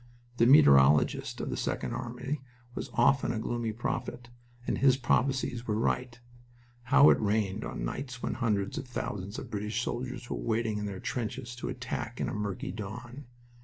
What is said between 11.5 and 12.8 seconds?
to attack in a murky